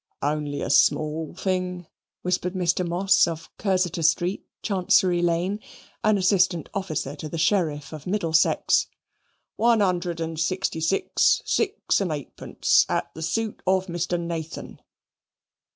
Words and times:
"Only 0.23 0.63
a 0.63 0.71
small 0.71 1.35
thing," 1.35 1.85
whispered 2.23 2.55
Mr. 2.55 2.83
Moss, 2.83 3.27
of 3.27 3.55
Cursitor 3.59 4.01
Street, 4.01 4.47
Chancery 4.63 5.21
Lane, 5.21 5.59
and 6.03 6.17
assistant 6.17 6.69
officer 6.73 7.15
to 7.17 7.29
the 7.29 7.37
Sheriff 7.37 7.93
of 7.93 8.07
Middlesex 8.07 8.87
"One 9.57 9.79
hundred 9.81 10.19
and 10.19 10.39
sixty 10.39 10.81
six, 10.81 11.43
six 11.45 12.01
and 12.01 12.11
eight 12.11 12.35
pence, 12.35 12.83
at 12.89 13.13
the 13.13 13.21
suit 13.21 13.61
of 13.67 13.85
Mr. 13.85 14.19
Nathan." 14.19 14.81